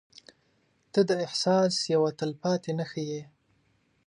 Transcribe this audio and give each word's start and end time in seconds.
•ته 0.93 1.01
د 1.09 1.11
احساس 1.25 1.73
یوه 1.93 2.09
تلپاتې 2.19 2.71
نښه 2.77 3.01
یې. 3.11 3.21